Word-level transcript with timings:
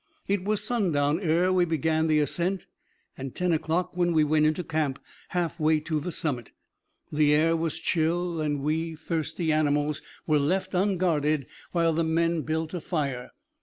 It 0.27 0.43
was 0.43 0.63
sundown 0.63 1.19
ere 1.19 1.53
we 1.53 1.63
began 1.63 2.07
the 2.07 2.21
ascent, 2.21 2.65
and 3.19 3.35
ten 3.35 3.53
o'clock 3.53 3.95
when 3.95 4.13
we 4.13 4.23
went 4.23 4.47
into 4.47 4.63
camp 4.63 4.97
half 5.29 5.59
way 5.59 5.79
to 5.81 5.99
the 5.99 6.11
summit. 6.11 6.49
The 7.11 7.31
air 7.35 7.55
was 7.55 7.77
chill, 7.77 8.41
and 8.41 8.61
we 8.61 8.95
thirsty 8.95 9.51
animals 9.53 10.01
were 10.25 10.39
left 10.39 10.73
unguarded 10.73 11.45
while 11.71 11.93
the 11.93 12.03
men 12.03 12.41
built 12.41 12.73
a 12.73 12.79
fire. 12.81 13.29